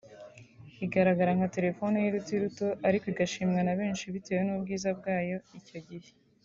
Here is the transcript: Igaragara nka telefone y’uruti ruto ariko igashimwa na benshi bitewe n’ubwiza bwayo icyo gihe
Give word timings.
Igaragara 0.85 1.31
nka 1.37 1.47
telefone 1.55 1.95
y’uruti 1.99 2.33
ruto 2.41 2.67
ariko 2.87 3.05
igashimwa 3.13 3.59
na 3.63 3.73
benshi 3.79 4.05
bitewe 4.13 4.41
n’ubwiza 4.43 4.89
bwayo 4.99 5.37
icyo 5.59 5.79
gihe 5.89 6.09